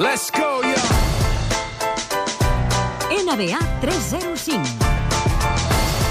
Let's 0.00 0.30
go, 0.32 0.62
yo! 0.64 0.80
NBA 3.20 3.58
305. 3.82 4.56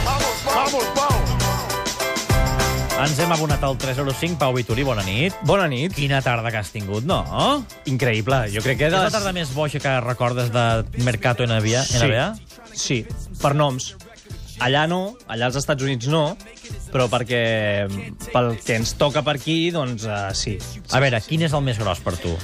Vamos, 0.06 0.86
vamos! 0.94 1.32
Ens 3.02 3.18
hem 3.18 3.34
abonat 3.34 3.66
al 3.66 3.80
305. 3.82 4.38
Pau 4.38 4.54
Vitorí, 4.54 4.86
bona 4.86 5.02
nit. 5.08 5.34
Bona 5.42 5.66
nit. 5.66 5.96
Quina 5.98 6.22
tarda 6.22 6.52
que 6.54 6.62
has 6.62 6.70
tingut, 6.70 7.02
no? 7.10 7.24
Increïble. 7.90 8.44
Jo 8.54 8.62
crec 8.62 8.78
que 8.78 8.92
És 8.92 8.94
la 8.94 9.10
tarda 9.10 9.34
més 9.34 9.56
boja 9.58 9.82
que 9.82 9.96
recordes 10.06 10.54
de 10.54 10.68
Mercato 11.02 11.50
NBA? 11.50 11.82
NBA? 12.04 12.30
Sí, 12.78 13.02
per 13.42 13.56
noms. 13.58 13.96
Allà 14.62 14.86
no, 14.92 15.16
allà 15.26 15.50
als 15.50 15.58
Estats 15.64 15.82
Units 15.82 16.06
no, 16.14 16.36
però 16.94 17.10
perquè 17.10 17.42
pel 18.30 18.54
que 18.62 18.78
ens 18.84 18.94
toca 19.02 19.26
per 19.26 19.40
aquí, 19.40 19.72
doncs 19.74 20.06
uh, 20.06 20.28
sí. 20.38 20.60
A 20.94 21.02
veure, 21.02 21.26
quin 21.26 21.50
és 21.50 21.58
el 21.58 21.66
més 21.66 21.82
gros 21.82 22.06
per 22.06 22.20
tu? 22.22 22.38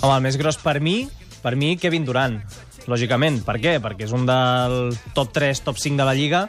Home, 0.00 0.16
el 0.16 0.22
més 0.24 0.38
gros 0.40 0.56
per 0.60 0.78
mi, 0.80 1.02
per 1.42 1.54
mi, 1.60 1.74
Kevin 1.80 2.06
Durant, 2.08 2.38
lògicament. 2.88 3.42
Per 3.44 3.56
què? 3.60 3.76
Perquè 3.84 4.06
és 4.08 4.14
un 4.16 4.24
del 4.28 4.94
top 5.16 5.32
3, 5.36 5.60
top 5.66 5.78
5 5.80 6.00
de 6.00 6.06
la 6.08 6.14
Lliga 6.16 6.46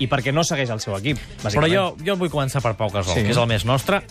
i 0.00 0.08
perquè 0.08 0.32
no 0.32 0.44
segueix 0.44 0.70
el 0.72 0.80
seu 0.80 0.94
equip, 0.96 1.18
Però 1.18 1.48
bàsicament. 1.48 1.72
jo, 1.74 1.84
jo 2.04 2.16
vull 2.20 2.30
començar 2.32 2.62
per 2.64 2.74
Pau 2.78 2.90
Gasol, 2.92 3.14
Sí. 3.16 3.22
que 3.24 3.32
és 3.34 3.40
el 3.40 3.46
més 3.50 3.64
nostre. 3.68 4.02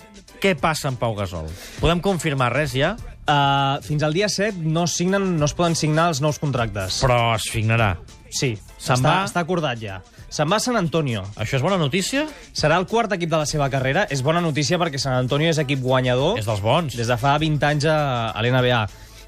Què 0.41 0.55
passa 0.59 0.89
amb 0.91 0.99
Pau 1.01 1.15
Gasol? 1.17 1.47
Podem 1.81 2.01
confirmar 2.01 2.51
res 2.53 2.73
ja? 2.77 2.95
Uh, 3.27 3.81
fins 3.83 4.03
al 4.03 4.13
dia 4.13 4.29
7 4.29 4.61
no, 4.63 4.85
signen, 4.87 5.37
no 5.37 5.45
es 5.49 5.53
poden 5.57 5.75
signar 5.75 6.07
els 6.09 6.21
nous 6.21 6.37
contractes. 6.39 7.01
Però 7.03 7.35
es 7.35 7.43
signarà. 7.51 7.97
Sí, 8.29 8.53
Se'n 8.77 8.97
està, 9.01 9.09
va? 9.09 9.25
està 9.25 9.41
acordat 9.41 9.79
ja. 9.81 10.01
Se'n 10.29 10.49
va 10.51 10.57
a 10.57 10.59
San 10.59 10.75
Antonio. 10.75 11.21
Això 11.39 11.55
és 11.55 11.63
bona 11.63 11.77
notícia? 11.79 12.25
Serà 12.53 12.75
el 12.81 12.85
quart 12.89 13.13
equip 13.15 13.31
de 13.31 13.39
la 13.39 13.45
seva 13.47 13.69
carrera. 13.71 14.05
És 14.11 14.21
bona 14.25 14.41
notícia 14.43 14.77
perquè 14.79 14.99
San 14.99 15.15
Antonio 15.15 15.49
és 15.53 15.59
equip 15.63 15.79
guanyador 15.79 16.37
És 16.41 16.45
dels 16.49 16.61
bons. 16.61 16.97
des 16.99 17.07
de 17.07 17.17
fa 17.17 17.37
20 17.39 17.63
anys 17.63 17.87
a, 17.87 17.97
a 18.35 18.43
l'NBA. 18.43 18.81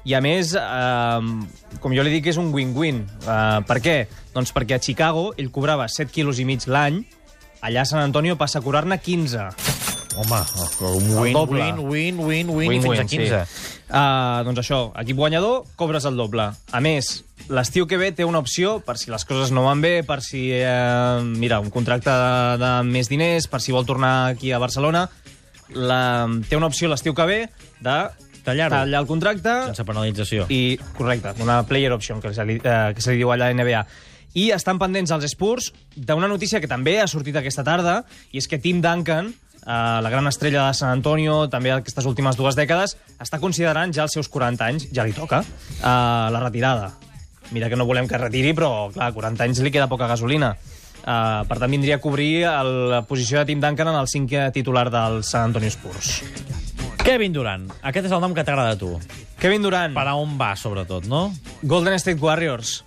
I 0.04 0.14
a 0.16 0.20
més, 0.24 0.52
eh, 0.56 1.78
com 1.80 1.96
jo 1.96 2.04
li 2.04 2.12
dic, 2.12 2.28
és 2.32 2.36
un 2.40 2.52
win-win. 2.52 3.02
Eh, 3.24 3.60
per 3.68 3.80
què? 3.80 3.96
Doncs 4.36 4.52
perquè 4.56 4.76
a 4.76 4.82
Chicago 4.84 5.30
ell 5.36 5.50
cobrava 5.50 5.88
7 5.88 6.12
quilos 6.12 6.38
i 6.40 6.44
mig 6.48 6.68
l'any, 6.68 7.02
allà 7.64 7.84
a 7.84 7.88
San 7.88 8.04
Antonio 8.04 8.36
passa 8.36 8.60
a 8.60 8.64
cobrar-ne 8.64 9.00
15. 9.00 9.79
Home, 10.20 10.40
un 10.90 11.06
win, 11.22 11.32
doble. 11.32 11.62
win, 11.64 11.78
win, 11.88 12.18
win, 12.26 12.50
win, 12.56 12.72
i 12.76 12.82
fins 12.84 13.00
a 13.00 13.06
15. 13.08 13.40
Sí. 13.48 13.68
Uh, 13.88 14.42
doncs 14.46 14.60
això, 14.62 14.80
equip 15.00 15.16
guanyador, 15.16 15.64
cobres 15.80 16.04
el 16.04 16.18
doble. 16.20 16.50
A 16.76 16.80
més, 16.84 17.08
l'estiu 17.48 17.88
que 17.88 17.96
ve 17.98 18.10
té 18.12 18.26
una 18.28 18.42
opció 18.42 18.78
per 18.84 18.98
si 19.00 19.10
les 19.10 19.24
coses 19.24 19.50
no 19.54 19.64
van 19.64 19.80
bé, 19.80 20.02
per 20.06 20.20
si, 20.22 20.50
eh, 20.52 21.22
mira, 21.24 21.58
un 21.64 21.72
contracte 21.72 22.12
de, 22.12 22.58
de 22.60 22.72
més 22.90 23.08
diners, 23.10 23.48
per 23.50 23.62
si 23.64 23.72
vol 23.72 23.88
tornar 23.88 24.34
aquí 24.34 24.52
a 24.52 24.60
Barcelona. 24.62 25.06
La, 25.72 26.28
té 26.50 26.58
una 26.58 26.68
opció 26.68 26.90
l'estiu 26.90 27.14
que 27.14 27.26
ve 27.30 27.40
de 27.80 27.96
Tallar-ho. 28.44 28.74
tallar 28.74 29.00
el 29.00 29.06
contracte 29.06 29.52
Sense 29.70 29.84
penalització. 29.86 30.46
i, 30.50 30.78
correcte, 30.96 31.34
una 31.42 31.62
player 31.68 31.92
option, 31.92 32.20
que 32.20 32.34
se 32.34 32.44
li, 32.44 32.60
eh, 32.62 32.92
que 32.94 33.00
se 33.04 33.12
li 33.14 33.22
diu 33.22 33.32
allà 33.32 33.50
a 33.50 33.54
NBA. 33.54 33.84
I 34.38 34.50
estan 34.54 34.78
pendents 34.78 35.10
els 35.10 35.26
Spurs 35.32 35.72
d'una 35.96 36.28
notícia 36.30 36.60
que 36.62 36.68
també 36.70 37.00
ha 37.00 37.08
sortit 37.10 37.36
aquesta 37.36 37.64
tarda, 37.66 38.04
i 38.30 38.38
és 38.38 38.46
que 38.46 38.60
Tim 38.62 38.80
Duncan, 38.82 39.32
eh, 39.66 40.00
la 40.02 40.10
gran 40.10 40.26
estrella 40.26 40.66
de 40.68 40.74
San 40.74 40.90
Antonio, 40.90 41.48
també 41.48 41.70
aquestes 41.72 42.06
últimes 42.06 42.36
dues 42.36 42.56
dècades, 42.56 42.96
està 43.20 43.38
considerant 43.40 43.92
ja 43.92 44.02
els 44.08 44.12
seus 44.12 44.28
40 44.28 44.64
anys, 44.66 44.88
ja 44.92 45.04
li 45.04 45.12
toca, 45.12 45.42
eh, 45.44 45.84
la 45.84 46.40
retirada. 46.40 46.92
Mira 47.50 47.68
que 47.68 47.76
no 47.76 47.84
volem 47.84 48.06
que 48.06 48.18
retiri, 48.18 48.52
però, 48.54 48.92
clar, 48.92 49.12
40 49.12 49.44
anys 49.44 49.58
li 49.60 49.70
queda 49.74 49.88
poca 49.88 50.06
gasolina. 50.06 50.56
Uh, 51.00 51.46
per 51.48 51.56
tant, 51.58 51.70
vindria 51.72 51.94
a 51.96 51.98
cobrir 51.98 52.42
el- 52.44 52.90
la 52.90 52.98
posició 53.08 53.38
de 53.38 53.46
Tim 53.46 53.58
Duncan 53.58 53.88
en 53.88 53.94
el 53.96 54.06
cinquè 54.06 54.52
titular 54.52 54.90
del 54.90 55.24
San 55.24 55.44
Antonio 55.48 55.70
Spurs. 55.70 56.22
Kevin 57.02 57.32
Durant. 57.32 57.64
Aquest 57.82 58.06
és 58.06 58.12
el 58.12 58.20
nom 58.20 58.34
que 58.36 58.44
t'agrada 58.44 58.74
a 58.76 58.78
tu. 58.78 59.00
Kevin 59.40 59.62
Durant. 59.62 59.94
Per 59.96 60.04
a 60.06 60.14
on 60.14 60.36
va, 60.38 60.54
sobretot, 60.56 61.06
no? 61.08 61.32
Golden 61.62 61.94
State 61.94 62.20
Warriors. 62.20 62.84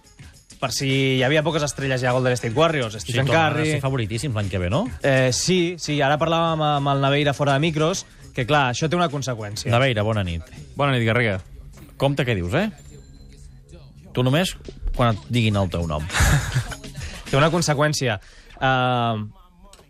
Per 0.64 0.70
si 0.72 0.88
hi 0.88 1.24
havia 1.28 1.42
poques 1.44 1.66
estrelles 1.66 2.00
ja 2.00 2.14
a 2.14 2.16
Golden 2.16 2.38
State 2.40 2.56
Warriors. 2.56 2.96
Stephen 3.02 3.28
tornaran 3.28 3.50
a 3.50 3.56
Curry... 3.58 3.72
ser 3.74 3.82
favoritíssims 3.84 4.38
l'any 4.38 4.48
que 4.48 4.62
ve, 4.62 4.70
no? 4.72 4.86
Eh, 5.04 5.34
sí, 5.36 5.76
sí, 5.76 5.98
ara 6.00 6.16
parlàvem 6.22 6.54
amb, 6.54 6.64
amb 6.80 6.92
el 6.94 7.04
Naveira 7.04 7.34
fora 7.36 7.58
de 7.58 7.64
micros, 7.66 8.06
que 8.32 8.46
clar, 8.48 8.70
això 8.72 8.88
té 8.88 8.96
una 8.96 9.10
conseqüència. 9.12 9.68
Naveira, 9.74 10.06
bona 10.08 10.24
nit. 10.24 10.48
Bona 10.80 10.96
nit, 10.96 11.04
Garriga. 11.04 11.42
Compte 12.00 12.24
què 12.24 12.38
dius, 12.40 12.56
eh? 12.56 12.70
Tu 14.16 14.24
només 14.24 14.56
quan 14.96 15.18
et 15.18 15.28
diguin 15.36 15.60
el 15.60 15.68
teu 15.74 15.84
nom. 15.90 16.08
Té 17.30 17.36
una 17.36 17.52
conseqüència. 17.52 18.16
Uh, 18.56 19.28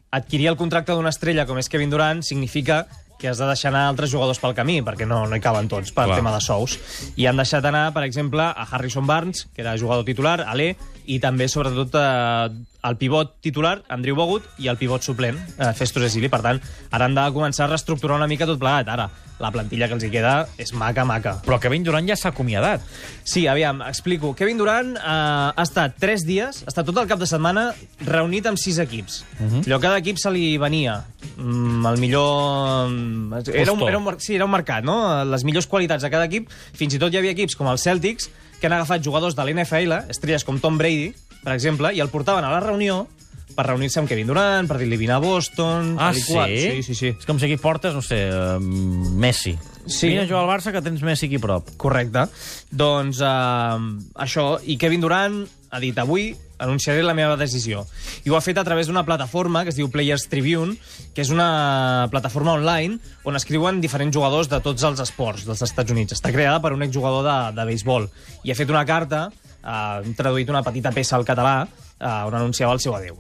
adquirir 0.09 0.49
el 0.55 0.57
contracte 0.57 0.97
d'una 0.97 1.13
estrella 1.13 1.45
com 1.45 1.61
és 1.61 1.69
Kevin 1.69 1.93
Durant 1.93 2.25
significa 2.25 2.87
que 3.23 3.29
has 3.31 3.39
de 3.39 3.45
deixar 3.47 3.69
anar 3.71 3.85
altres 3.87 4.11
jugadors 4.11 4.41
pel 4.43 4.51
camí, 4.51 4.81
perquè 4.83 5.05
no, 5.07 5.21
no 5.31 5.37
hi 5.37 5.41
caben 5.43 5.69
tots 5.71 5.93
per 5.95 6.09
Clar. 6.09 6.17
tema 6.19 6.33
de 6.35 6.41
sous. 6.43 6.75
I 7.15 7.29
han 7.29 7.39
deixat 7.39 7.63
anar, 7.63 7.85
per 7.95 8.03
exemple, 8.03 8.43
a 8.43 8.65
Harrison 8.67 9.07
Barnes, 9.07 9.45
que 9.55 9.63
era 9.63 9.77
jugador 9.79 10.03
titular, 10.03 10.41
a 10.43 10.57
l'E, 10.59 10.73
i 11.07 11.21
també, 11.23 11.47
sobretot, 11.47 11.95
eh, 11.95 12.49
el 12.83 12.97
pivot 12.99 13.37
titular, 13.39 13.77
Andrew 13.87 14.19
Bogut, 14.19 14.49
i 14.59 14.67
el 14.67 14.75
pivot 14.75 15.07
suplent, 15.07 15.39
eh, 15.55 15.71
Festus 15.71 16.03
Ezili. 16.09 16.27
Per 16.27 16.41
tant, 16.43 16.59
ara 16.91 17.07
han 17.07 17.15
de 17.15 17.23
començar 17.31 17.63
a 17.63 17.71
reestructurar 17.71 18.19
una 18.19 18.27
mica 18.27 18.49
tot 18.49 18.59
plegat. 18.59 18.91
Ara, 18.91 19.07
la 19.43 19.51
plantilla 19.51 19.89
que 19.91 19.97
els 19.97 20.05
hi 20.07 20.09
queda 20.13 20.33
és 20.61 20.71
maca, 20.77 21.03
maca. 21.05 21.35
Però 21.45 21.59
Kevin 21.61 21.83
Durant 21.83 22.07
ja 22.07 22.15
s'ha 22.19 22.31
acomiadat. 22.31 22.83
Sí, 23.27 23.45
aviam, 23.51 23.81
explico. 23.85 24.33
Kevin 24.39 24.61
Durant 24.61 24.93
eh, 24.95 25.01
ha 25.03 25.65
estat 25.65 25.97
tres 25.99 26.23
dies, 26.27 26.63
ha 26.63 26.71
estat 26.71 26.87
tot 26.87 27.01
el 27.01 27.09
cap 27.11 27.19
de 27.21 27.27
setmana 27.29 27.69
reunit 28.07 28.47
amb 28.49 28.57
sis 28.61 28.79
equips. 28.79 29.23
Uh 29.39 29.45
-huh. 29.45 29.63
Allò 29.67 29.79
cada 29.79 29.97
equip 29.99 30.17
se 30.17 30.31
li 30.31 30.57
venia. 30.57 31.03
Mm, 31.37 31.85
el 31.85 31.97
millor... 31.99 32.89
mm, 32.89 33.33
Era 33.53 33.71
un, 33.71 33.81
era 33.87 33.97
un, 33.97 34.19
sí, 34.19 34.35
era 34.35 34.45
un 34.45 34.51
mercat, 34.51 34.83
no? 34.83 35.25
Les 35.25 35.43
millors 35.43 35.67
qualitats 35.67 36.03
de 36.03 36.09
cada 36.09 36.25
equip. 36.25 36.49
Fins 36.73 36.93
i 36.93 36.99
tot 36.99 37.13
hi 37.13 37.17
havia 37.17 37.31
equips 37.31 37.55
com 37.55 37.67
els 37.67 37.81
Celtics 37.81 38.29
que 38.59 38.67
han 38.67 38.73
agafat 38.73 39.03
jugadors 39.03 39.35
de 39.35 39.43
l'NFL, 39.43 40.09
estrelles 40.09 40.43
com 40.43 40.59
Tom 40.59 40.77
Brady, 40.77 41.13
per 41.43 41.53
exemple, 41.53 41.93
i 41.93 41.99
el 41.99 42.07
portaven 42.07 42.45
a 42.45 42.51
la 42.51 42.61
reunió 42.61 43.07
per 43.55 43.67
reunir-se 43.69 44.01
amb 44.01 44.09
Kevin 44.11 44.29
Durant, 44.29 44.69
per 44.69 44.79
dir-li 44.81 44.99
vine 44.99 45.15
a 45.17 45.21
Boston... 45.23 45.93
Ah, 45.97 46.11
tal 46.11 46.19
i 46.19 46.23
sí? 46.23 46.33
qual. 46.33 46.55
Sí, 46.57 46.83
sí, 46.87 46.97
sí. 46.99 47.13
És 47.13 47.29
com 47.29 47.39
si 47.39 47.49
aquí 47.49 47.59
portes, 47.61 47.95
no 47.95 48.03
sé, 48.05 48.25
uh, 48.29 48.57
Messi. 48.59 49.57
Sí. 49.85 50.07
Vine 50.07 50.23
a 50.23 50.27
jugar 50.27 50.43
al 50.45 50.51
Barça 50.51 50.71
que 50.71 50.81
tens 50.81 51.03
Messi 51.03 51.27
aquí 51.27 51.41
a 51.41 51.43
prop. 51.43 51.73
Correcte. 51.77 52.27
Doncs 52.71 53.19
eh, 53.19 53.83
això, 54.23 54.47
i 54.63 54.77
Kevin 54.79 55.03
Durant 55.03 55.41
ha 55.73 55.81
dit 55.83 55.97
avui 55.99 56.31
anunciaré 56.63 57.03
la 57.03 57.15
meva 57.17 57.35
decisió. 57.35 57.83
I 58.23 58.31
ho 58.31 58.37
ha 58.37 58.43
fet 58.45 58.57
a 58.57 58.63
través 58.63 58.87
d'una 58.87 59.03
plataforma 59.03 59.63
que 59.63 59.73
es 59.73 59.79
diu 59.79 59.89
Players 59.91 60.29
Tribune, 60.31 60.77
que 61.13 61.25
és 61.25 61.33
una 61.33 62.07
plataforma 62.13 62.55
online 62.55 62.99
on 63.27 63.35
escriuen 63.35 63.81
diferents 63.83 64.15
jugadors 64.15 64.47
de 64.51 64.61
tots 64.63 64.87
els 64.87 65.03
esports 65.03 65.43
dels 65.49 65.65
Estats 65.67 65.91
Units. 65.91 66.15
Està 66.15 66.31
creada 66.31 66.63
per 66.63 66.73
un 66.77 66.87
exjugador 66.87 67.27
de, 67.27 67.37
de 67.59 67.69
béisbol. 67.73 68.09
I 68.47 68.53
ha 68.53 68.59
fet 68.59 68.71
una 68.71 68.87
carta, 68.87 69.27
eh, 69.59 70.15
traduït 70.17 70.51
una 70.53 70.63
petita 70.63 70.95
peça 70.95 71.19
al 71.19 71.27
català, 71.27 71.63
eh, 71.99 72.19
on 72.29 72.39
anunciava 72.39 72.77
el 72.77 72.85
seu 72.85 72.95
adeu. 72.95 73.19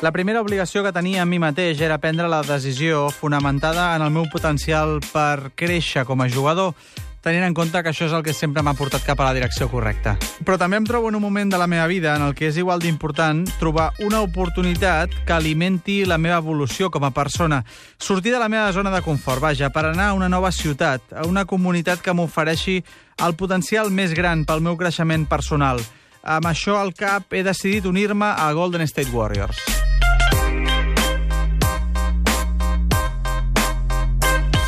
La 0.00 0.12
primera 0.12 0.40
obligació 0.40 0.84
que 0.84 0.92
tenia 0.94 1.24
amb 1.24 1.34
mi 1.34 1.40
mateix 1.42 1.80
era 1.82 1.96
prendre 1.98 2.28
la 2.30 2.44
decisió 2.46 3.08
fonamentada 3.10 3.96
en 3.96 4.04
el 4.06 4.12
meu 4.14 4.28
potencial 4.30 5.00
per 5.10 5.50
créixer 5.58 6.04
com 6.06 6.20
a 6.22 6.28
jugador, 6.30 6.76
tenint 7.18 7.42
en 7.42 7.54
compte 7.56 7.80
que 7.82 7.90
això 7.90 8.06
és 8.06 8.12
el 8.14 8.22
que 8.22 8.30
sempre 8.30 8.62
m'ha 8.62 8.76
portat 8.78 9.02
cap 9.02 9.18
a 9.18 9.26
la 9.26 9.32
direcció 9.34 9.66
correcta. 9.72 10.14
Però 10.46 10.54
també 10.54 10.78
em 10.78 10.86
trobo 10.86 11.10
en 11.10 11.18
un 11.18 11.24
moment 11.24 11.50
de 11.50 11.58
la 11.58 11.66
meva 11.66 11.88
vida 11.90 12.14
en 12.14 12.22
el 12.22 12.36
que 12.38 12.46
és 12.46 12.60
igual 12.62 12.78
d'important 12.78 13.42
trobar 13.58 13.88
una 14.06 14.20
oportunitat 14.22 15.16
que 15.26 15.34
alimenti 15.34 16.04
la 16.06 16.18
meva 16.18 16.38
evolució 16.38 16.92
com 16.94 17.02
a 17.02 17.10
persona. 17.10 17.64
Sortir 17.98 18.30
de 18.32 18.38
la 18.38 18.48
meva 18.48 18.70
zona 18.72 18.94
de 18.94 19.02
confort, 19.02 19.42
vaja, 19.42 19.72
per 19.74 19.88
anar 19.88 20.12
a 20.12 20.14
una 20.14 20.28
nova 20.30 20.52
ciutat, 20.54 21.10
a 21.10 21.26
una 21.26 21.42
comunitat 21.44 22.06
que 22.06 22.14
m'ofereixi 22.14 22.84
el 23.26 23.34
potencial 23.34 23.90
més 23.90 24.14
gran 24.14 24.46
pel 24.46 24.62
meu 24.62 24.78
creixement 24.78 25.26
personal. 25.26 25.82
Amb 26.22 26.46
això 26.46 26.78
al 26.78 26.94
cap 26.94 27.34
he 27.34 27.42
decidit 27.42 27.90
unir-me 27.90 28.30
a 28.30 28.52
Golden 28.54 28.86
State 28.86 29.10
Warriors. 29.10 29.77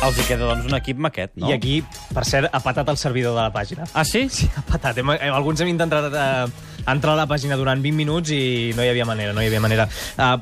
Els 0.01 0.17
hi 0.17 0.23
queda, 0.25 0.47
doncs, 0.49 0.65
un 0.65 0.73
equip 0.73 0.97
maquet, 0.97 1.33
no? 1.37 1.49
I 1.51 1.53
aquí, 1.53 1.75
per 2.15 2.23
cert, 2.25 2.49
ha 2.49 2.59
patat 2.63 2.87
el 2.89 2.97
servidor 2.97 3.35
de 3.35 3.41
la 3.43 3.51
pàgina. 3.53 3.85
Ah, 3.93 4.01
sí? 4.07 4.23
Sí, 4.33 4.47
ha 4.57 4.63
patat. 4.65 4.97
Hem, 4.97 5.11
hem, 5.13 5.33
alguns 5.37 5.61
hem 5.61 5.69
intentat 5.69 6.07
eh, 6.09 6.47
entrar 6.89 7.13
a 7.13 7.19
la 7.19 7.27
pàgina 7.29 7.57
durant 7.59 7.83
20 7.83 7.93
minuts 7.99 8.33
i 8.33 8.71
no 8.73 8.81
hi 8.81 8.89
havia 8.89 9.05
manera, 9.05 9.35
no 9.37 9.43
hi 9.43 9.51
havia 9.51 9.61
manera. 9.61 9.85
Uh, 10.17 10.39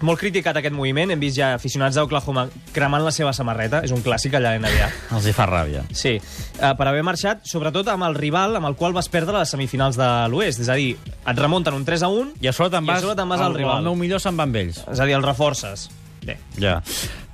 molt 0.00 0.18
criticat 0.22 0.56
aquest 0.56 0.72
moviment, 0.74 1.12
hem 1.12 1.20
vist 1.20 1.36
ja 1.36 1.50
aficionats 1.58 1.98
d'Oklahoma 2.00 2.46
cremant 2.72 3.04
la 3.04 3.12
seva 3.12 3.34
samarreta, 3.36 3.82
és 3.84 3.92
un 3.92 4.00
clàssic 4.02 4.38
allà 4.40 4.54
a 4.56 4.62
NBA. 4.64 4.88
Els 5.18 5.28
hi 5.28 5.36
fa 5.36 5.44
ràbia. 5.52 5.84
Sí, 5.92 6.16
uh, 6.16 6.72
per 6.80 6.88
haver 6.88 7.04
marxat, 7.04 7.44
sobretot 7.52 7.92
amb 7.92 8.08
el 8.08 8.16
rival 8.16 8.56
amb 8.56 8.72
el 8.72 8.80
qual 8.80 8.96
vas 8.96 9.12
perdre 9.12 9.36
les 9.36 9.52
semifinals 9.52 10.00
de 10.00 10.08
l'Oest, 10.32 10.64
és 10.64 10.72
a 10.72 10.80
dir, 10.80 10.94
et 11.20 11.44
remunten 11.44 11.76
un 11.76 11.84
3 11.84 12.08
a 12.08 12.12
1 12.16 12.40
I 12.40 12.48
a 12.48 12.56
sobre 12.56 12.72
te'n 12.72 12.88
vas, 12.88 13.04
te'n 13.04 13.28
vas 13.28 13.44
al 13.44 13.52
el, 13.52 13.60
rival. 13.60 13.84
el 13.84 13.90
meu 13.92 14.00
millor 14.08 14.24
se'n 14.24 14.40
va 14.40 14.48
amb 14.48 14.56
ells. 14.64 14.80
és 14.88 14.96
a 14.96 15.04
dir, 15.04 15.20
els 15.20 15.26
reforces. 15.28 15.90
Bé, 16.24 16.40
Ja. 16.60 16.80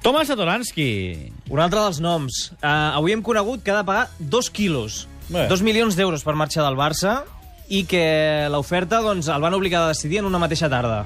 Tomàs 0.02 0.28
Satoransky. 0.30 0.86
Un 1.50 1.60
altre 1.62 1.80
dels 1.80 2.00
noms. 2.02 2.50
Uh, 2.58 2.96
avui 2.98 3.14
hem 3.14 3.22
conegut 3.22 3.62
que 3.62 3.72
ha 3.74 3.80
de 3.80 3.86
pagar 3.86 4.08
dos 4.18 4.50
quilos, 4.50 5.06
Bé. 5.28 5.46
dos 5.50 5.62
milions 5.62 5.96
d'euros 5.98 6.24
per 6.26 6.34
marxar 6.38 6.64
del 6.66 6.78
Barça 6.78 7.20
i 7.68 7.84
que 7.88 8.46
l'oferta 8.52 9.00
doncs, 9.02 9.28
el 9.32 9.42
van 9.42 9.54
obligar 9.54 9.84
a 9.84 9.94
decidir 9.94 10.20
en 10.22 10.28
una 10.30 10.38
mateixa 10.42 10.70
tarda. 10.70 11.04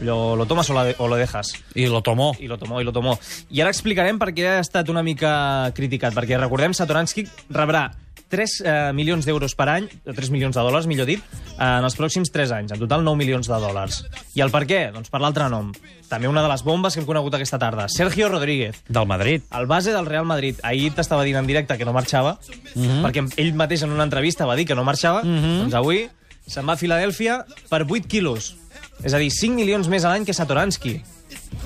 Lo, 0.00 0.34
lo 0.34 0.46
tomas 0.46 0.70
o, 0.70 0.74
la, 0.74 0.86
o 0.96 1.08
lo 1.08 1.16
dejas. 1.16 1.52
I 1.74 1.86
lo 1.86 2.00
tomó. 2.02 2.32
I 2.40 2.48
lo 2.48 2.56
tomó, 2.58 2.80
i 2.80 2.84
lo 2.84 2.92
tomó. 2.92 3.18
I 3.50 3.60
ara 3.60 3.70
explicarem 3.70 4.18
per 4.18 4.30
què 4.32 4.46
ha 4.48 4.60
estat 4.62 4.88
una 4.88 5.02
mica 5.04 5.70
criticat, 5.76 6.16
perquè 6.16 6.38
recordem, 6.40 6.72
Satoransky 6.74 7.26
rebrà 7.52 7.90
3 8.30 8.52
eh, 8.62 8.74
milions 8.94 9.26
d'euros 9.26 9.56
per 9.58 9.66
any, 9.72 9.88
o 10.06 10.14
3 10.14 10.30
milions 10.30 10.54
de 10.56 10.62
dòlars, 10.62 10.86
millor 10.86 11.08
dit, 11.10 11.20
eh, 11.20 11.56
en 11.58 11.84
els 11.86 11.96
pròxims 11.98 12.30
3 12.30 12.52
anys. 12.54 12.74
En 12.76 12.80
total, 12.82 13.02
9 13.04 13.18
milions 13.18 13.50
de 13.50 13.58
dòlars. 13.58 14.04
I 14.38 14.44
el 14.44 14.52
per 14.54 14.62
què? 14.70 14.84
Doncs 14.94 15.10
per 15.10 15.20
l'altre 15.20 15.48
nom. 15.50 15.72
També 16.10 16.30
una 16.30 16.42
de 16.42 16.48
les 16.50 16.62
bombes 16.66 16.94
que 16.94 17.02
hem 17.02 17.06
conegut 17.06 17.34
aquesta 17.34 17.58
tarda. 17.58 17.88
Sergio 17.90 18.28
Rodríguez, 18.28 18.82
Del 18.88 19.06
Madrid. 19.06 19.42
el 19.58 19.66
base 19.66 19.92
del 19.92 20.06
Real 20.06 20.24
Madrid. 20.24 20.58
Ahir 20.62 20.92
t'estava 20.94 21.24
dient 21.24 21.38
en 21.42 21.46
directe 21.46 21.76
que 21.78 21.84
no 21.84 21.92
marxava, 21.92 22.38
perquè 22.74 23.26
ell 23.36 23.54
mateix 23.54 23.82
en 23.82 23.92
una 23.92 24.04
entrevista 24.04 24.46
va 24.46 24.56
dir 24.56 24.66
que 24.66 24.74
no 24.74 24.84
marxava. 24.84 25.22
Doncs 25.22 25.74
avui 25.74 26.08
se'n 26.46 26.66
va 26.66 26.74
a 26.74 26.80
Filadèlfia 26.80 27.44
per 27.68 27.84
8 27.86 28.08
quilos. 28.10 28.56
És 29.04 29.14
a 29.14 29.18
dir, 29.18 29.30
5 29.30 29.54
milions 29.54 29.88
més 29.88 30.04
a 30.04 30.10
l'any 30.10 30.26
que 30.26 30.34
Satoransky. 30.34 31.00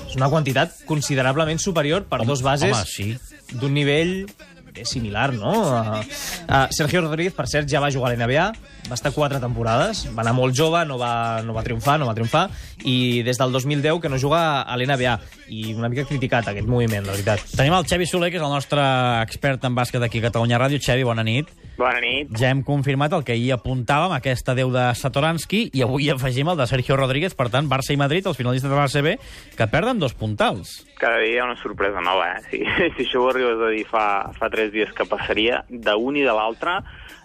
És 0.07 0.15
una 0.15 0.29
quantitat 0.29 0.75
considerablement 0.85 1.59
superior 1.59 2.05
per 2.09 2.23
dos 2.25 2.41
bases 2.45 2.71
Home, 2.71 2.85
sí. 2.85 3.17
d'un 3.59 3.73
nivell 3.73 4.27
bé 4.75 4.85
similar, 4.85 5.33
no? 5.33 5.51
Uh, 5.71 5.99
uh, 6.49 6.67
Sergio 6.75 7.01
Rodríguez, 7.01 7.33
per 7.33 7.47
cert, 7.47 7.69
ja 7.71 7.81
va 7.83 7.91
jugar 7.93 8.11
a 8.11 8.15
l'NBA, 8.15 8.45
va 8.89 8.97
estar 8.97 9.13
quatre 9.15 9.39
temporades, 9.41 10.05
va 10.13 10.25
anar 10.25 10.35
molt 10.37 10.55
jove, 10.57 10.83
no 10.85 10.99
va, 11.01 11.41
no 11.45 11.55
va 11.55 11.63
triomfar, 11.65 11.97
no 12.01 12.09
va 12.09 12.15
triomfar, 12.17 12.47
i 12.83 13.23
des 13.25 13.39
del 13.41 13.55
2010 13.55 14.01
que 14.03 14.11
no 14.11 14.19
juga 14.21 14.61
a 14.61 14.77
l'NBA, 14.77 15.15
i 15.49 15.73
una 15.73 15.89
mica 15.89 16.05
criticat 16.09 16.51
aquest 16.51 16.67
moviment, 16.67 17.05
la 17.07 17.15
veritat. 17.15 17.45
Tenim 17.55 17.77
el 17.77 17.87
Xevi 17.87 18.09
Soler, 18.09 18.31
que 18.33 18.41
és 18.41 18.45
el 18.45 18.53
nostre 18.53 18.83
expert 19.23 19.63
en 19.65 19.77
bàsquet 19.77 20.03
aquí 20.03 20.21
a 20.21 20.29
Catalunya 20.29 20.61
Ràdio. 20.61 20.81
Xevi, 20.83 21.07
bona 21.07 21.23
nit. 21.25 21.49
Bona 21.75 21.99
nit. 21.99 22.29
Ja 22.39 22.49
hem 22.53 22.61
confirmat 22.63 23.11
el 23.17 23.25
que 23.27 23.33
ahir 23.35 23.51
apuntàvem, 23.55 24.13
aquesta 24.15 24.53
deu 24.55 24.69
de 24.71 24.85
Satoransky, 24.95 25.65
i 25.75 25.83
avui 25.83 26.07
afegim 26.11 26.47
el 26.47 26.59
de 26.59 26.67
Sergio 26.69 26.95
Rodríguez. 26.95 27.35
Per 27.35 27.49
tant, 27.51 27.67
Barça 27.67 27.91
i 27.91 27.99
Madrid, 27.99 28.27
els 28.29 28.39
finalistes 28.39 28.71
de 28.71 28.77
l'ACB, 28.77 29.09
que 29.59 29.67
perden 29.71 29.99
dos 29.99 30.15
puntals. 30.15 30.77
Cada 31.01 31.19
dia 31.19 31.33
hi 31.33 31.41
ha 31.41 31.49
una 31.49 31.59
sorpresa 31.59 32.03
nova, 32.03 32.29
eh? 32.37 32.45
Si, 32.47 32.61
si 32.95 33.07
això 33.07 33.25
ho 33.25 33.27
arribes 33.31 33.59
a 33.59 33.73
dir 33.73 33.83
fa, 33.89 34.05
fa 34.37 34.49
tres 34.53 34.71
dies 34.71 34.93
que 34.95 35.07
passaria, 35.09 35.65
d'un 35.67 36.15
i 36.15 36.23
de 36.23 36.37
l'altre, 36.37 36.77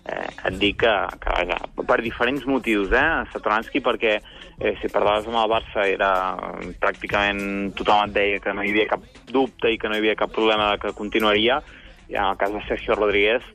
eh, 0.03 0.27
et 0.51 0.59
dic 0.59 0.81
que, 0.83 0.97
que 1.23 1.37
vaja, 1.37 1.61
per 1.87 2.01
diferents 2.03 2.49
motius, 2.51 2.91
eh? 2.91 3.07
Satoransky, 3.31 3.85
perquè 3.87 4.17
eh, 4.19 4.75
si 4.83 4.91
parlaves 4.91 5.31
amb 5.31 5.39
el 5.45 5.55
Barça 5.55 5.87
era 5.87 6.11
pràcticament 6.83 7.71
tothom 7.79 8.09
et 8.09 8.19
deia 8.19 8.43
que 8.43 8.57
no 8.57 8.67
hi 8.67 8.75
havia 8.75 8.91
cap 8.97 9.07
dubte 9.31 9.71
i 9.71 9.79
que 9.79 9.87
no 9.87 9.95
hi 9.95 10.03
havia 10.03 10.19
cap 10.19 10.35
problema 10.35 10.73
de 10.73 10.83
que 10.83 10.97
continuaria, 10.99 11.63
i 12.11 12.19
en 12.19 12.27
el 12.27 12.39
cas 12.39 12.51
de 12.51 12.67
Sergio 12.67 12.99
Rodríguez, 12.99 13.47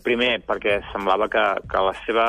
primer, 0.00 0.38
perquè 0.46 0.78
semblava 0.92 1.28
que, 1.28 1.44
que 1.68 1.84
la 1.84 1.94
seva 2.06 2.26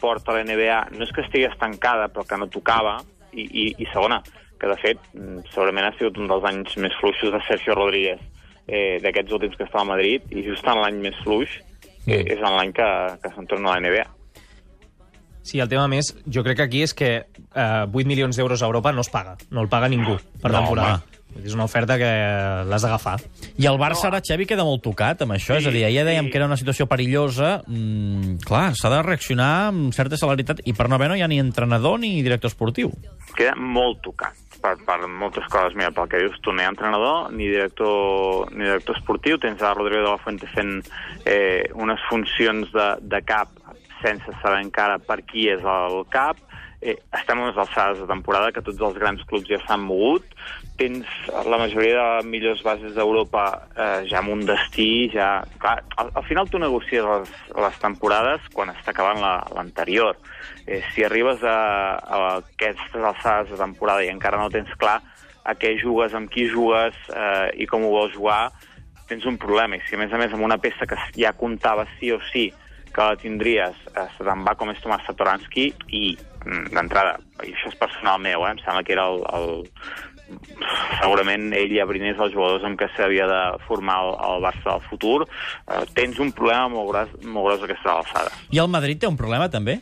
porta 0.00 0.32
a 0.32 0.38
l'NBA 0.38 0.80
no 0.94 1.06
és 1.06 1.12
que 1.14 1.24
estigués 1.24 1.56
tancada, 1.58 2.08
però 2.12 2.26
que 2.28 2.38
no 2.38 2.50
tocava, 2.52 2.98
i, 3.32 3.44
i, 3.44 3.66
i 3.82 3.88
segona, 3.92 4.20
que 4.60 4.70
de 4.70 4.76
fet 4.80 5.00
mm, 5.12 5.46
segurament 5.52 5.88
ha 5.88 5.94
sigut 5.98 6.18
un 6.22 6.30
dels 6.30 6.46
anys 6.48 6.76
més 6.80 6.94
fluixos 7.00 7.32
de 7.34 7.42
Sergio 7.48 7.76
Rodríguez 7.76 8.20
eh, 8.66 8.98
d'aquests 9.02 9.34
últims 9.36 9.56
que 9.56 9.66
estava 9.66 9.84
a 9.84 9.92
Madrid, 9.94 10.26
i 10.32 10.44
just 10.46 10.66
en 10.66 10.80
l'any 10.82 11.00
més 11.04 11.18
fluix 11.24 11.58
eh, 12.06 12.22
és 12.22 12.38
en 12.38 12.52
l'any 12.56 12.72
que, 12.76 12.90
que 13.22 13.32
se'n 13.34 13.50
torna 13.50 13.72
a 13.72 13.76
la 13.76 13.84
NBA. 13.84 14.06
Sí, 15.46 15.60
el 15.62 15.68
tema 15.70 15.86
més, 15.86 16.10
jo 16.26 16.42
crec 16.42 16.58
que 16.58 16.64
aquí 16.66 16.80
és 16.82 16.94
que 16.96 17.10
eh, 17.22 17.84
8 17.86 18.08
milions 18.08 18.34
d'euros 18.34 18.62
a 18.62 18.66
Europa 18.66 18.90
no 18.94 19.04
es 19.06 19.10
paga, 19.12 19.36
no 19.54 19.62
el 19.62 19.70
paga 19.70 19.90
ningú 19.92 20.16
per 20.42 20.50
No, 20.50 20.58
temporada. 20.58 20.96
Dir, 20.98 21.15
És 21.44 21.54
una 21.56 21.66
oferta 21.66 21.98
que 22.00 22.08
l'has 22.68 22.86
d'agafar. 22.86 23.16
I 23.56 23.68
el 23.70 23.80
Barça 23.80 24.08
ara, 24.10 24.22
Xevi, 24.24 24.46
queda 24.48 24.64
molt 24.66 24.84
tocat 24.84 25.22
amb 25.26 25.36
això. 25.36 25.58
és 25.58 25.66
a 25.66 25.74
dir, 25.74 25.84
ahir 25.84 26.00
ja 26.00 26.06
dèiem 26.08 26.28
sí. 26.28 26.32
que 26.32 26.40
era 26.40 26.48
una 26.48 26.58
situació 26.60 26.86
perillosa. 26.90 27.62
Mm, 27.66 28.38
clar, 28.46 28.70
s'ha 28.78 28.92
de 28.92 29.02
reaccionar 29.02 29.52
amb 29.72 29.92
certa 29.96 30.18
celeritat. 30.20 30.64
I 30.64 30.74
per 30.76 30.88
no 30.88 30.96
haver 30.96 31.10
no 31.12 31.18
hi 31.18 31.22
ha 31.22 31.28
ni 31.28 31.40
entrenador 31.42 32.00
ni 32.00 32.22
director 32.22 32.52
esportiu. 32.52 32.92
Queda 33.36 33.56
molt 33.56 34.02
tocat 34.04 34.36
per, 34.62 34.76
per 34.86 35.06
moltes 35.06 35.46
coses. 35.52 35.76
Mira, 35.78 35.92
pel 35.94 36.08
que 36.10 36.22
dius 36.24 36.38
tu, 36.42 36.52
no 36.52 36.62
hi 36.62 36.66
ha 36.66 36.72
entrenador 36.72 37.30
ni 37.32 37.50
director, 37.52 38.50
ni 38.52 38.66
director 38.66 38.98
esportiu. 38.98 39.38
Tens 39.42 39.62
a 39.62 39.74
Rodrigo 39.74 40.02
de 40.02 40.10
la 40.10 40.22
Fuente 40.22 40.48
fent 40.54 40.80
eh, 41.24 41.68
unes 41.74 42.02
funcions 42.10 42.72
de, 42.74 42.88
de 43.02 43.22
cap 43.26 43.52
sense 44.02 44.34
saber 44.42 44.60
encara 44.60 44.98
per 45.02 45.22
qui 45.26 45.48
és 45.52 45.62
el 45.64 46.02
cap. 46.12 46.40
Eh, 46.82 46.96
estem 47.16 47.38
a 47.40 47.46
unes 47.46 47.56
alçades 47.56 47.98
de 48.02 48.06
temporada 48.06 48.52
que 48.52 48.60
tots 48.62 48.80
els 48.84 48.98
grans 49.00 49.22
clubs 49.26 49.48
ja 49.48 49.58
s'han 49.64 49.80
mogut. 49.80 50.26
Tens 50.76 51.08
la 51.48 51.56
majoria 51.58 52.02
de 52.20 52.28
millors 52.28 52.60
bases 52.62 52.92
d'Europa 52.94 53.44
eh, 53.72 54.02
ja 54.10 54.20
amb 54.20 54.34
un 54.34 54.44
destí, 54.46 55.08
ja... 55.14 55.40
Clar, 55.62 55.78
al, 55.96 56.10
al 56.14 56.26
final 56.28 56.50
tu 56.52 56.60
negocies 56.60 57.02
les, 57.04 57.32
les 57.56 57.78
temporades 57.80 58.44
quan 58.52 58.70
està 58.74 58.92
acabant 58.92 59.22
la- 59.24 59.46
l'anterior. 59.56 60.18
Eh, 60.66 60.82
si 60.92 61.04
arribes 61.06 61.42
a, 61.42 61.56
a 61.96 62.20
aquestes 62.42 63.00
alçades 63.02 63.50
de 63.54 63.60
temporada 63.62 64.04
i 64.04 64.12
encara 64.12 64.38
no 64.42 64.50
tens 64.52 64.70
clar 64.76 65.00
a 65.46 65.54
què 65.54 65.76
jugues, 65.80 66.12
amb 66.14 66.28
qui 66.30 66.44
jugues 66.50 66.94
eh, 67.08 67.50
i 67.62 67.66
com 67.70 67.84
ho 67.86 67.92
vols 67.94 68.12
jugar, 68.14 68.50
tens 69.08 69.24
un 69.24 69.36
problema. 69.38 69.78
I 69.78 69.84
si 69.88 69.94
a 69.94 69.98
més 70.00 70.12
a 70.12 70.18
més 70.18 70.32
amb 70.34 70.42
una 70.44 70.58
peça 70.58 70.84
que 70.90 70.98
ja 71.16 71.32
comptava 71.38 71.86
sí 71.96 72.12
o 72.12 72.20
sí 72.32 72.50
que 72.92 73.04
la 73.04 73.16
tindries, 73.20 73.78
eh, 73.92 74.08
se 74.16 74.24
te'n 74.24 74.44
va 74.46 74.56
com 74.58 74.70
és 74.72 74.82
Tomàs 74.82 75.06
Satoransky 75.08 75.70
i 75.88 76.16
mm, 76.44 76.72
d'entrada, 76.74 77.16
i 77.44 77.52
això 77.52 77.72
és 77.72 77.80
personal 77.80 78.20
meu, 78.22 78.46
eh, 78.46 78.52
em 78.54 78.62
sembla 78.64 78.84
que 78.86 78.96
era 78.96 79.08
el, 79.12 79.24
el, 79.38 79.66
segurament 81.00 81.50
ell 81.56 81.74
ja 81.76 81.86
brinés 81.88 82.18
els 82.18 82.34
jugadors 82.34 82.64
amb 82.66 82.78
què 82.80 82.88
s'havia 82.94 83.26
de 83.30 83.42
formar 83.66 83.98
el, 84.04 84.14
el 84.30 84.46
Barça 84.46 84.70
del 84.70 84.86
futur, 84.88 85.18
eh, 85.26 85.82
tens 85.98 86.22
un 86.22 86.32
problema 86.36 86.70
molt 86.72 86.92
gros, 86.92 87.12
molt 87.26 87.50
gros 87.50 87.60
d'aquestes 87.64 87.92
alçades. 87.98 88.40
I 88.54 88.62
el 88.64 88.72
Madrid 88.72 89.02
té 89.02 89.10
un 89.10 89.18
problema, 89.20 89.50
també? 89.52 89.80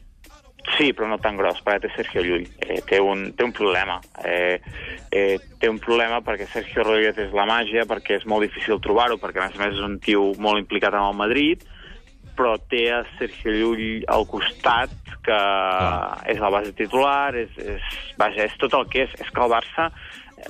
Sí, 0.79 0.93
però 0.97 1.07
no 1.11 1.19
tan 1.21 1.37
gros, 1.37 1.61
perquè 1.61 1.85
té 1.85 1.91
Sergio 1.93 2.23
Llull. 2.25 2.47
Eh, 2.65 2.81
té, 2.89 2.99
un, 3.01 3.27
té 3.37 3.45
un 3.45 3.53
problema. 3.53 3.99
Eh, 4.25 4.57
eh, 5.13 5.37
té 5.61 5.69
un 5.69 5.79
problema 5.79 6.23
perquè 6.25 6.49
Sergio 6.51 6.87
Rodríguez 6.87 7.21
és 7.27 7.37
la 7.37 7.45
màgia, 7.49 7.85
perquè 7.89 8.17
és 8.17 8.25
molt 8.27 8.47
difícil 8.47 8.81
trobar-ho, 8.83 9.19
perquè 9.21 9.43
a 9.43 9.49
més 9.49 9.59
a 9.59 9.65
més 9.67 9.77
és 9.77 9.85
un 9.85 9.99
tio 10.03 10.31
molt 10.41 10.63
implicat 10.63 10.97
en 10.97 11.05
el 11.05 11.19
Madrid, 11.21 11.67
però 12.37 12.57
té 12.71 12.87
a 12.93 13.03
Sergio 13.19 13.55
Llull 13.55 14.05
al 14.11 14.27
costat, 14.31 14.93
que 15.25 15.33
Clar. 15.33 16.21
és 16.29 16.41
la 16.43 16.51
base 16.53 16.75
titular, 16.77 17.35
és, 17.39 17.55
és, 17.57 17.97
vaja, 18.21 18.45
és 18.45 18.57
tot 18.61 18.77
el 18.77 18.87
que 18.93 19.07
és. 19.07 19.15
És 19.25 19.31
que 19.33 19.41
el 19.41 19.53
Barça, 19.53 19.89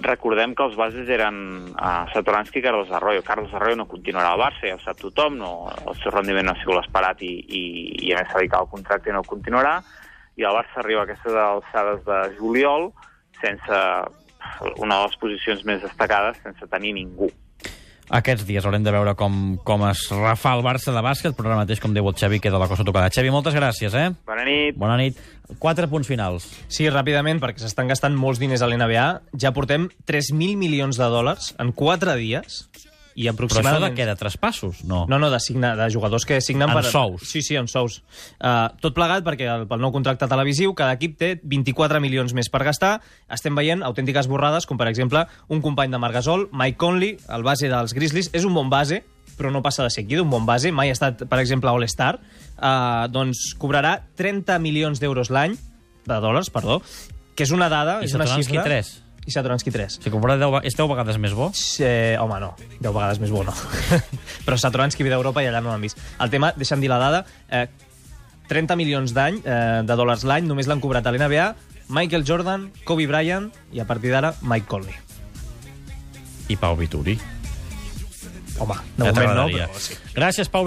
recordem 0.02 0.54
que 0.56 0.64
els 0.64 0.74
bases 0.78 1.10
eren 1.12 1.36
uh, 1.74 2.08
Satoransky 2.12 2.58
i 2.58 2.64
Carlos 2.64 2.90
Arroyo. 2.90 3.22
Carlos 3.22 3.54
Arroyo 3.54 3.78
no 3.78 3.86
continuarà 3.90 4.32
al 4.32 4.42
Barça, 4.42 4.66
ja 4.66 4.78
ho 4.78 4.82
sap 4.82 4.98
tothom, 4.98 5.38
no, 5.38 5.52
el 5.84 5.94
seu 6.00 6.14
rendiment 6.14 6.48
no 6.48 6.56
ha 6.56 6.60
sigut 6.62 6.80
l'esperat 6.80 7.22
i, 7.22 7.30
i, 7.44 7.62
i 8.08 8.12
a 8.12 8.22
més 8.22 8.32
s'ha 8.32 8.42
dit 8.42 8.50
que 8.50 8.60
el 8.64 8.72
contracte 8.72 9.14
no 9.14 9.22
continuarà, 9.28 9.78
i 10.34 10.42
el 10.42 10.58
Barça 10.58 10.82
arriba 10.82 11.04
a 11.04 11.08
aquestes 11.08 11.38
alçades 11.38 12.02
de 12.08 12.20
juliol 12.40 12.90
sense 13.38 13.80
una 14.78 14.98
de 14.98 15.06
les 15.06 15.16
posicions 15.20 15.64
més 15.68 15.82
destacades, 15.82 16.38
sense 16.42 16.66
tenir 16.70 16.94
ningú. 16.96 17.30
Aquests 18.12 18.44
dies 18.44 18.64
haurem 18.66 18.84
de 18.84 18.92
veure 18.92 19.14
com, 19.16 19.56
com 19.64 19.84
es 19.88 20.04
refà 20.12 20.52
el 20.58 20.64
Barça 20.66 20.92
de 20.92 21.02
bàsquet, 21.04 21.36
però 21.36 21.50
ara 21.50 21.62
mateix, 21.62 21.80
com 21.80 21.94
diu 21.96 22.08
el 22.10 22.16
Xavi, 22.18 22.40
queda 22.44 22.60
la 22.60 22.68
cosa 22.68 22.84
tocada. 22.84 23.08
Xavi, 23.12 23.32
moltes 23.32 23.56
gràcies, 23.56 23.96
eh? 23.96 24.10
Bona 24.28 24.44
nit. 24.44 24.76
Bona 24.80 24.98
nit. 25.00 25.20
Quatre 25.60 25.88
punts 25.88 26.08
finals. 26.08 26.46
Sí, 26.68 26.88
ràpidament, 26.92 27.40
perquè 27.40 27.64
s'estan 27.64 27.88
gastant 27.88 28.16
molts 28.16 28.40
diners 28.42 28.64
a 28.64 28.68
l'NBA. 28.68 29.06
Ja 29.40 29.54
portem 29.56 29.88
3.000 30.08 30.60
milions 30.60 31.00
de 31.00 31.08
dòlars 31.12 31.54
en 31.60 31.72
4 31.76 32.16
dies 32.20 32.64
i 33.14 33.28
Però 33.28 33.30
això 33.30 33.30
de 33.30 33.34
aproximadament... 33.34 33.94
què? 33.96 34.06
De 34.08 34.16
traspassos? 34.18 34.82
No. 34.88 35.04
No, 35.10 35.18
no, 35.22 35.30
de, 35.30 35.38
signa, 35.42 35.74
de 35.78 35.86
jugadors 35.94 36.26
que 36.26 36.40
signen... 36.42 36.68
En 36.68 36.80
per... 36.80 36.84
sous. 36.90 37.22
Sí, 37.30 37.42
sí, 37.46 37.56
en 37.56 37.68
sous. 37.70 38.00
Uh, 38.40 38.72
tot 38.82 38.96
plegat 38.96 39.24
perquè 39.26 39.46
el, 39.50 39.66
pel 39.70 39.82
nou 39.82 39.92
contracte 39.94 40.26
televisiu 40.30 40.74
cada 40.74 40.96
equip 40.98 41.16
té 41.20 41.30
24 41.42 42.02
milions 42.02 42.34
més 42.34 42.50
per 42.50 42.64
gastar. 42.66 42.96
Estem 43.32 43.54
veient 43.54 43.84
autèntiques 43.86 44.28
borrades, 44.30 44.66
com 44.66 44.80
per 44.80 44.90
exemple 44.90 45.22
un 45.48 45.62
company 45.62 45.94
de 45.94 46.02
Margasol, 46.02 46.48
Mike 46.52 46.80
Conley, 46.80 47.18
el 47.30 47.46
base 47.46 47.70
dels 47.70 47.94
Grizzlies. 47.94 48.32
És 48.34 48.48
un 48.48 48.56
bon 48.56 48.72
base, 48.72 49.04
però 49.38 49.54
no 49.54 49.62
passa 49.62 49.86
de 49.86 49.94
ser 49.94 50.06
aquí, 50.08 50.18
d'un 50.18 50.30
bon 50.30 50.46
base. 50.48 50.74
Mai 50.74 50.90
ha 50.90 50.98
estat, 50.98 51.22
per 51.30 51.38
exemple, 51.42 51.70
All-Star. 51.70 52.18
Uh, 52.54 53.06
doncs 53.14 53.52
cobrarà 53.60 54.00
30 54.18 54.58
milions 54.62 55.02
d'euros 55.02 55.30
l'any, 55.30 55.54
de 56.04 56.20
dòlars, 56.20 56.50
perdó, 56.52 56.80
que 57.34 57.46
és 57.46 57.54
una 57.54 57.70
dada, 57.70 58.00
I 58.02 58.10
és 58.10 58.18
una 58.18 58.28
xifra... 58.30 58.66
3. 58.66 59.03
I 59.26 59.32
Satoransky 59.32 59.70
3. 59.72 59.98
Si 60.04 60.10
comprarà 60.12 60.36
10, 60.36 60.50
ve- 60.52 60.62
és 60.68 60.76
10 60.76 60.88
vegades 60.90 61.18
més 61.18 61.32
bo? 61.32 61.50
Eh, 61.80 62.16
home, 62.20 62.38
no. 62.42 62.54
10 62.80 62.92
vegades 62.92 63.20
més 63.22 63.32
bo, 63.32 63.42
no. 63.46 63.54
Però 64.46 64.58
Satoransky 64.60 65.02
ve 65.06 65.10
d'Europa 65.14 65.42
i 65.42 65.48
allà 65.48 65.62
no 65.64 65.72
l'han 65.72 65.80
vist. 65.84 65.98
El 66.20 66.30
tema, 66.30 66.52
deixa'm 66.56 66.82
dir 66.84 66.92
la 66.92 67.00
dada, 67.00 67.24
eh, 67.48 67.66
30 68.52 68.76
milions 68.76 69.14
d'any, 69.16 69.40
eh, 69.40 69.80
de 69.88 69.96
dòlars 69.96 70.26
l'any, 70.28 70.44
només 70.46 70.68
l'han 70.68 70.82
cobrat 70.84 71.06
a 71.08 71.12
l'NBA, 71.14 71.54
Michael 71.88 72.24
Jordan, 72.28 72.68
Kobe 72.84 73.06
Bryant 73.08 73.50
i, 73.72 73.80
a 73.80 73.88
partir 73.88 74.12
d'ara, 74.12 74.34
Mike 74.44 74.68
Conley. 74.68 74.94
I 76.52 76.56
Pau 76.60 76.76
Vituri. 76.76 77.16
Home, 78.60 78.76
de 78.96 79.08
moment 79.08 79.32
no, 79.34 79.48
però 79.50 79.80
sí. 79.82 79.96
Gràcies, 80.14 80.46
Pau 80.52 80.62